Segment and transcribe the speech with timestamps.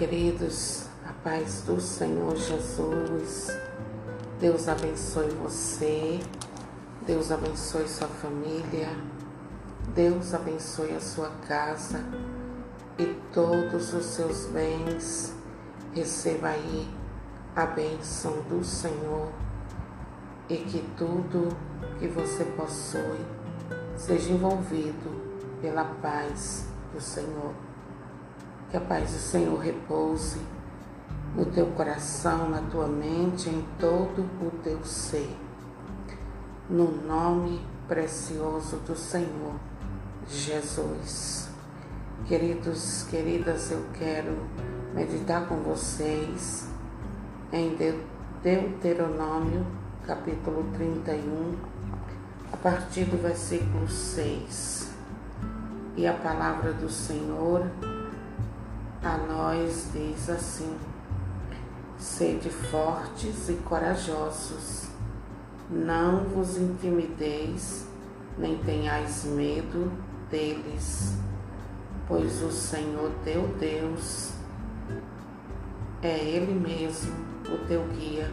[0.00, 3.54] queridos, a paz do Senhor Jesus.
[4.40, 6.18] Deus abençoe você.
[7.06, 8.88] Deus abençoe sua família.
[9.94, 12.02] Deus abençoe a sua casa
[12.98, 15.34] e todos os seus bens.
[15.94, 16.88] Receba aí
[17.54, 19.30] a bênção do Senhor
[20.48, 21.54] e que tudo
[21.98, 23.20] que você possui
[23.98, 27.69] seja envolvido pela paz do Senhor.
[28.70, 30.40] Que a paz do Senhor repouse
[31.34, 35.36] no teu coração, na tua mente, em todo o teu ser.
[36.68, 39.56] No nome precioso do Senhor
[40.28, 41.48] Jesus.
[42.28, 44.38] Queridos, queridas, eu quero
[44.94, 46.68] meditar com vocês
[47.52, 47.76] em
[48.40, 49.66] Deuteronômio,
[50.06, 51.56] capítulo 31,
[52.52, 54.92] a partir do versículo 6.
[55.96, 57.66] E a palavra do Senhor
[59.02, 60.76] a nós diz assim:
[61.98, 64.88] Sede fortes e corajosos,
[65.70, 67.86] não vos intimideis,
[68.36, 69.90] nem tenhais medo
[70.30, 71.16] deles,
[72.06, 74.32] pois o Senhor teu Deus
[76.02, 77.14] é Ele mesmo
[77.52, 78.30] o teu guia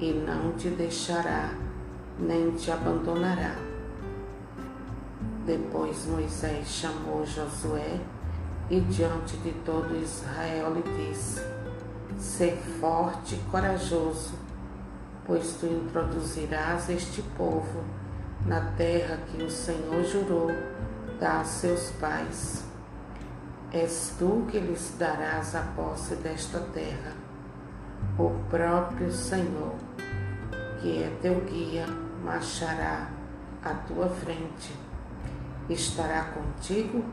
[0.00, 1.52] e não te deixará,
[2.18, 3.54] nem te abandonará.
[5.46, 8.00] Depois Moisés chamou Josué
[8.70, 11.42] e diante de todo Israel lhe disse:
[12.16, 14.34] Ser forte e corajoso,
[15.26, 17.82] pois tu introduzirás este povo
[18.46, 20.50] na terra que o Senhor jurou
[21.18, 22.64] dar a seus pais.
[23.72, 27.12] És tu que lhes darás a posse desta terra.
[28.18, 29.74] O próprio Senhor,
[30.80, 31.86] que é teu guia,
[32.24, 33.08] marchará
[33.62, 34.74] à tua frente.
[35.68, 37.04] Estará contigo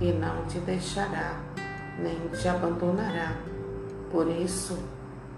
[0.00, 1.40] e não te deixará,
[1.98, 3.36] nem te abandonará.
[4.10, 4.78] Por isso,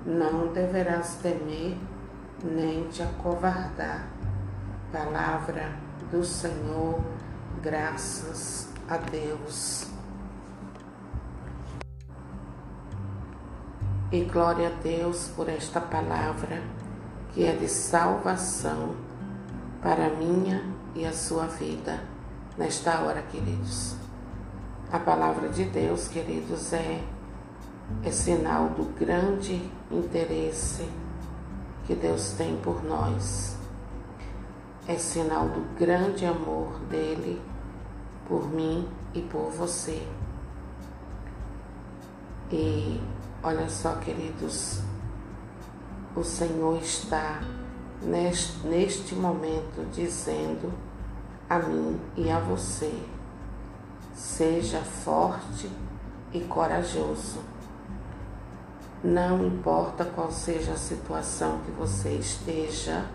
[0.05, 1.77] não deverás temer,
[2.45, 4.07] nem te acovardar.
[4.93, 5.73] Palavra
[6.11, 7.01] do Senhor,
[7.63, 9.87] graças a Deus.
[14.13, 16.61] E glória a Deus por esta palavra
[17.33, 18.97] que é de salvação
[19.81, 20.65] para a minha
[20.95, 22.01] e a sua vida
[22.59, 24.10] nesta hora, queridos.
[24.93, 27.01] A palavra de Deus, queridos, é,
[28.03, 30.85] é sinal do grande interesse
[31.87, 33.57] que Deus tem por nós.
[34.89, 37.41] É sinal do grande amor dele
[38.27, 40.05] por mim e por você.
[42.51, 43.01] E
[43.45, 44.81] olha só, queridos,
[46.17, 47.41] o Senhor está
[48.03, 50.73] neste, neste momento dizendo
[51.49, 52.93] a mim e a você
[54.21, 55.71] Seja forte
[56.31, 57.41] e corajoso.
[59.03, 63.07] Não importa qual seja a situação que você esteja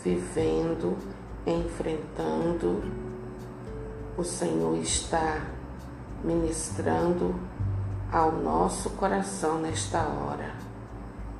[0.00, 0.96] vivendo,
[1.44, 2.84] enfrentando,
[4.16, 5.42] o Senhor está
[6.22, 7.34] ministrando
[8.12, 10.54] ao nosso coração nesta hora.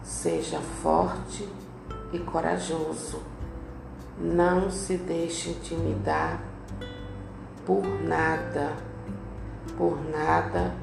[0.02, 1.48] Seja forte
[2.12, 3.22] e corajoso.
[4.18, 6.42] Não se deixe intimidar
[7.64, 8.87] por nada
[9.76, 10.74] por nada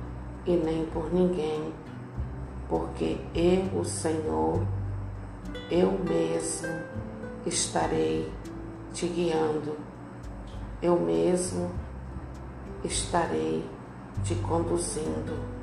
[0.46, 1.74] e nem por ninguém,
[2.70, 4.62] porque eu, o Senhor,
[5.70, 6.74] eu mesmo
[7.46, 8.32] estarei
[8.94, 9.78] te guiando,
[10.82, 11.72] eu mesmo
[12.84, 13.68] estarei
[14.24, 15.56] te conduzindo.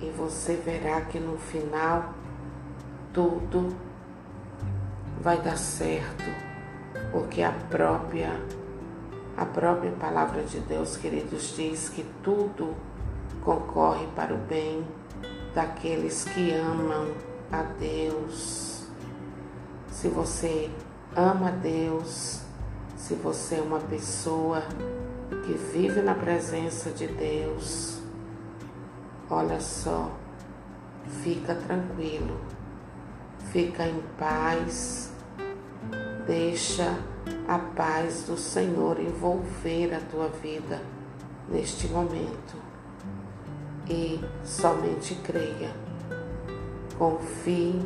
[0.00, 2.14] E você verá que no final
[3.12, 3.74] tudo
[5.20, 6.24] vai dar certo,
[7.12, 8.30] porque a própria
[9.36, 12.74] a própria palavra de Deus, queridos, diz que tudo
[13.44, 14.86] concorre para o bem
[15.54, 17.08] daqueles que amam
[17.50, 18.86] a Deus.
[19.90, 20.70] Se você
[21.16, 22.42] ama a Deus,
[22.96, 24.62] se você é uma pessoa
[25.44, 27.98] que vive na presença de Deus,
[29.28, 30.10] olha só,
[31.22, 32.40] fica tranquilo,
[33.52, 35.12] fica em paz,
[36.26, 36.98] deixa
[37.48, 40.80] a paz do Senhor envolver a tua vida
[41.48, 42.56] neste momento.
[43.88, 45.74] E somente creia,
[46.96, 47.80] confie,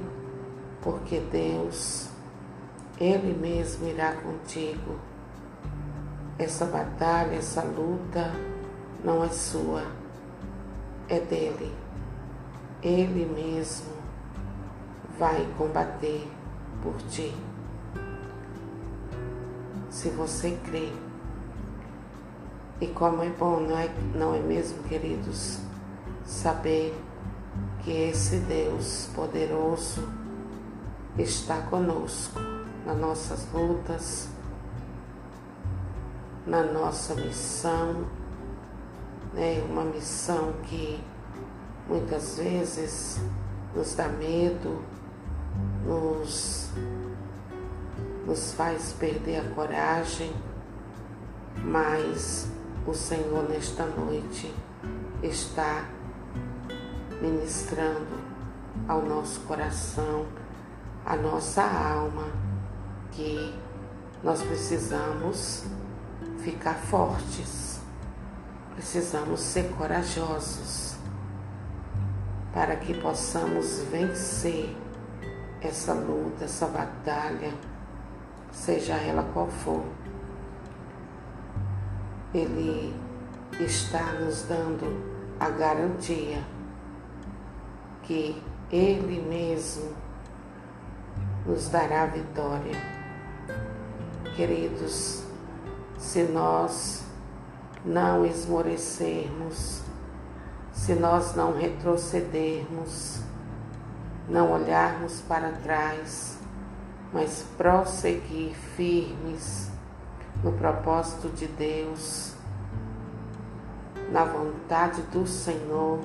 [0.83, 2.09] porque Deus,
[3.01, 4.99] Ele mesmo irá contigo.
[6.39, 8.33] Essa batalha, essa luta
[9.03, 9.85] não é sua,
[11.09, 11.73] é dele.
[12.83, 13.95] Ele mesmo
[15.19, 16.29] vai combater
[16.83, 17.33] por ti
[19.94, 20.93] se você crê.
[22.81, 25.61] E como é bom, não é, não é mesmo, queridos,
[26.26, 27.00] saber
[27.81, 30.08] que esse Deus poderoso
[31.17, 32.41] está conosco
[32.85, 34.29] nas nossas lutas,
[36.44, 38.05] na nossa missão,
[39.32, 39.62] né?
[39.70, 41.00] uma missão que
[41.88, 43.20] muitas vezes
[43.73, 44.82] nos dá medo,
[45.87, 46.73] nos,
[48.26, 50.32] nos faz perder a coragem,
[51.62, 52.49] mas
[52.87, 54.55] o Senhor nesta noite
[55.23, 55.88] está
[57.21, 58.19] ministrando
[58.88, 60.26] ao nosso coração,
[61.05, 62.29] à nossa alma,
[63.12, 63.55] que
[64.23, 65.65] nós precisamos
[66.41, 67.81] ficar fortes,
[68.75, 70.97] precisamos ser corajosos
[72.53, 74.76] para que possamos vencer
[75.61, 77.53] essa luta, essa batalha,
[78.55, 79.83] seja ela qual for.
[82.33, 82.95] Ele
[83.61, 86.43] está nos dando a garantia
[88.03, 89.93] que Ele mesmo
[91.47, 92.77] nos dará vitória.
[94.37, 95.23] Queridos,
[95.99, 97.05] se nós
[97.85, 99.83] não esmorecermos,
[100.73, 103.21] se nós não retrocedermos,
[104.29, 106.39] não olharmos para trás,
[107.14, 109.70] mas prosseguir firmes
[110.43, 112.34] no propósito de Deus,
[114.11, 116.00] na vontade do Senhor,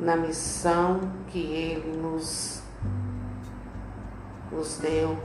[0.00, 2.60] na missão que Ele nos,
[4.50, 5.16] nos deu.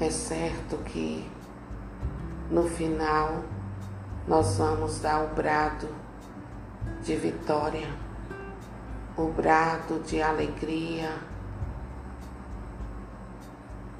[0.00, 1.30] É certo que
[2.50, 3.44] no final
[4.26, 5.86] nós vamos dar o brado
[7.02, 7.88] de vitória,
[9.18, 11.29] o brado de alegria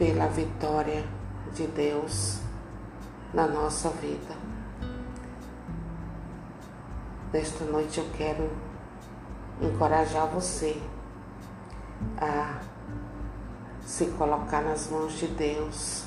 [0.00, 1.04] pela vitória
[1.52, 2.38] de Deus
[3.34, 4.34] na nossa vida.
[7.30, 8.50] Nesta noite eu quero
[9.60, 10.80] encorajar você
[12.16, 12.62] a
[13.84, 16.04] se colocar nas mãos de Deus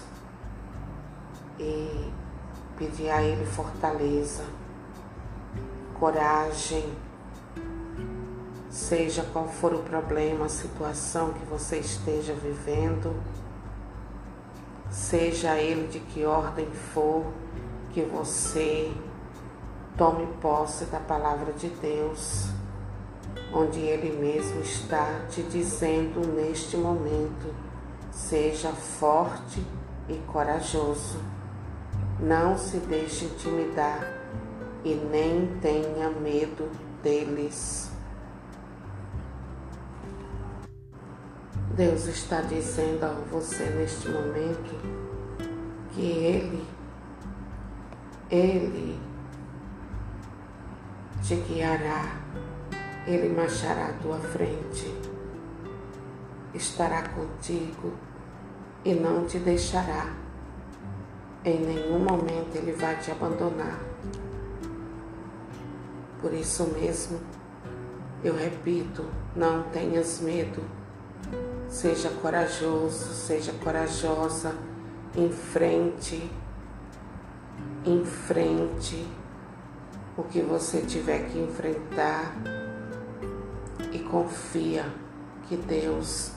[1.59, 2.11] e
[2.75, 4.43] pedir a Ele fortaleza,
[5.99, 6.97] coragem,
[8.71, 13.15] seja qual for o problema, a situação que você esteja vivendo
[14.93, 17.25] seja ele de que ordem for,
[17.91, 18.93] que você
[19.97, 22.49] tome posse da palavra de Deus,
[23.51, 27.53] onde ele mesmo está te dizendo neste momento:
[28.11, 29.65] seja forte
[30.07, 31.19] e corajoso,
[32.19, 33.99] não se deixe intimidar
[34.83, 36.69] e nem tenha medo
[37.01, 37.92] deles.
[41.75, 44.79] Deus está dizendo a você neste momento
[45.89, 46.67] que Ele,
[48.29, 48.99] Ele
[51.23, 52.15] te guiará,
[53.07, 54.93] Ele marchará à tua frente,
[56.53, 57.93] estará contigo
[58.85, 60.13] e não te deixará.
[61.43, 63.79] Em nenhum momento Ele vai te abandonar.
[66.21, 67.19] Por isso mesmo,
[68.23, 69.03] eu repito,
[69.35, 70.83] não tenhas medo
[71.73, 74.55] Seja corajoso, seja corajosa,
[75.15, 76.31] em frente,
[77.83, 79.07] em frente.
[80.15, 82.35] O que você tiver que enfrentar.
[83.91, 84.85] E confia
[85.49, 86.33] que Deus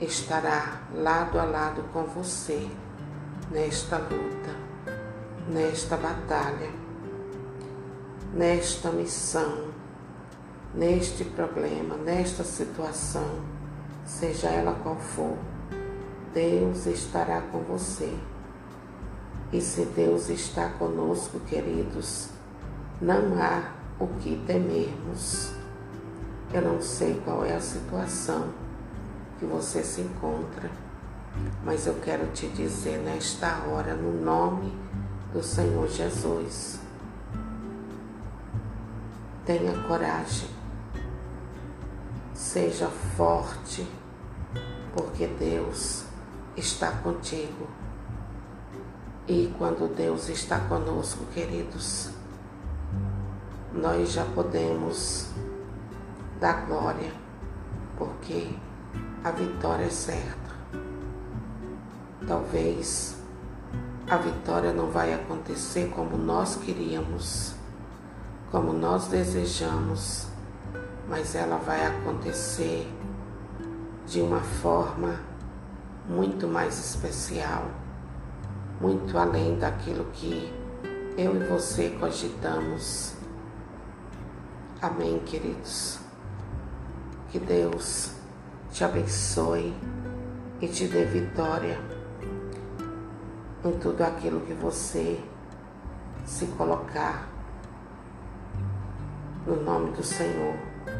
[0.00, 2.66] estará lado a lado com você
[3.50, 4.56] nesta luta,
[5.48, 6.70] nesta batalha,
[8.32, 9.68] nesta missão,
[10.74, 13.61] neste problema, nesta situação
[14.12, 15.36] seja ela qual for,
[16.34, 18.14] Deus estará com você.
[19.52, 22.28] E se Deus está conosco, queridos,
[23.00, 25.52] não há o que temermos.
[26.52, 28.52] Eu não sei qual é a situação
[29.38, 30.70] que você se encontra,
[31.64, 34.72] mas eu quero te dizer nesta hora, no nome
[35.32, 36.78] do Senhor Jesus,
[39.44, 40.62] tenha coragem
[42.42, 43.86] Seja forte,
[44.94, 46.04] porque Deus
[46.56, 47.66] está contigo.
[49.26, 52.10] E quando Deus está conosco, queridos,
[53.72, 55.28] nós já podemos
[56.40, 57.12] dar glória,
[57.96, 58.50] porque
[59.22, 60.52] a vitória é certa.
[62.26, 63.16] Talvez
[64.08, 67.54] a vitória não vai acontecer como nós queríamos,
[68.50, 70.32] como nós desejamos
[71.12, 72.88] mas ela vai acontecer
[74.12, 75.18] de uma forma
[76.06, 77.64] muito mais especial,
[78.78, 80.52] muito além daquilo que
[81.16, 83.14] eu e você cogitamos.
[84.82, 85.98] Amém, queridos.
[87.30, 88.12] Que Deus
[88.70, 89.74] te abençoe
[90.60, 91.80] e te dê vitória
[93.64, 95.18] em tudo aquilo que você
[96.26, 97.30] se colocar
[99.46, 100.54] no nome do Senhor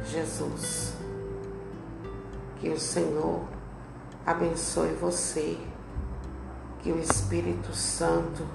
[0.06, 1.01] Jesus.
[2.62, 3.42] Que o Senhor
[4.24, 5.58] abençoe você,
[6.78, 8.46] que o Espírito Santo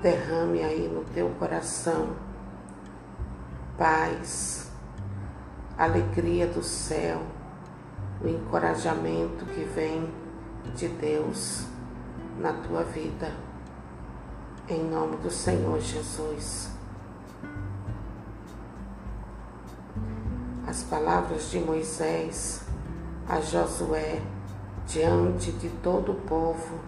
[0.00, 2.16] derrame aí no teu coração
[3.76, 4.70] paz,
[5.76, 7.20] alegria do céu,
[8.24, 10.10] o encorajamento que vem
[10.74, 11.66] de Deus
[12.40, 13.30] na tua vida.
[14.66, 16.75] Em nome do Senhor Jesus.
[20.66, 22.60] As palavras de Moisés
[23.28, 24.20] a Josué
[24.84, 26.80] diante de todo o povo,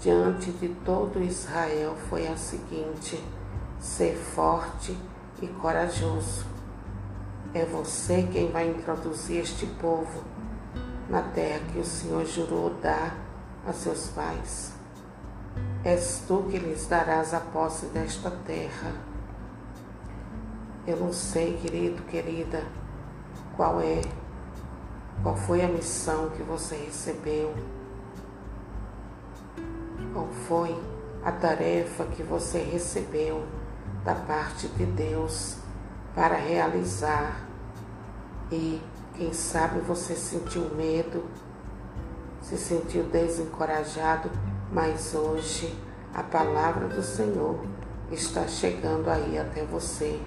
[0.00, 3.22] diante de todo Israel foi a seguinte:
[3.78, 4.98] ser forte
[5.40, 6.44] e corajoso.
[7.54, 10.24] É você quem vai introduzir este povo
[11.08, 13.16] na terra que o Senhor jurou dar
[13.64, 14.72] a seus pais.
[15.84, 19.13] És tu que lhes darás a posse desta terra.
[20.86, 22.62] Eu não sei, querido, querida,
[23.56, 24.02] qual é,
[25.22, 27.54] qual foi a missão que você recebeu,
[30.12, 30.78] qual foi
[31.24, 33.46] a tarefa que você recebeu
[34.04, 35.56] da parte de Deus
[36.14, 37.48] para realizar?
[38.52, 38.82] E
[39.14, 41.24] quem sabe você sentiu medo,
[42.42, 44.30] se sentiu desencorajado,
[44.70, 45.74] mas hoje
[46.12, 47.64] a palavra do Senhor
[48.12, 50.20] está chegando aí até você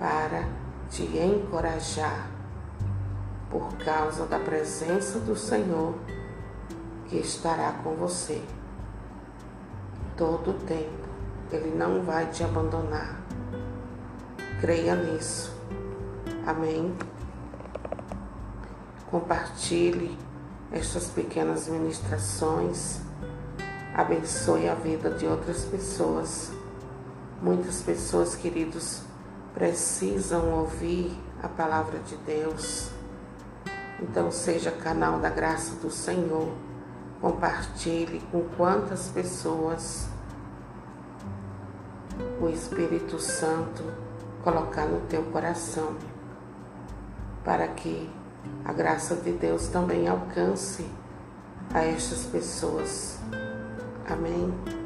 [0.00, 0.48] para
[0.88, 2.30] te encorajar
[3.50, 5.94] por causa da presença do Senhor
[7.06, 8.42] que estará com você
[10.16, 11.08] todo o tempo.
[11.52, 13.20] Ele não vai te abandonar.
[14.60, 15.52] Creia nisso.
[16.46, 16.96] Amém.
[19.10, 20.16] Compartilhe
[20.72, 23.00] estas pequenas ministrações.
[23.94, 26.52] Abençoe a vida de outras pessoas.
[27.42, 29.09] Muitas pessoas, queridos,
[29.54, 32.90] precisam ouvir a palavra de Deus.
[34.00, 36.52] Então, seja canal da graça do Senhor.
[37.20, 40.08] Compartilhe com quantas pessoas
[42.40, 43.84] o Espírito Santo
[44.42, 45.96] colocar no teu coração,
[47.44, 48.10] para que
[48.64, 50.86] a graça de Deus também alcance
[51.72, 53.18] a estas pessoas.
[54.08, 54.79] Amém.